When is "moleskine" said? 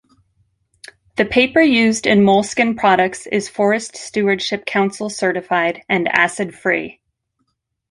2.23-2.75